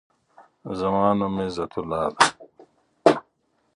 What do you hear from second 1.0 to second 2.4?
نوم عزت الله دی.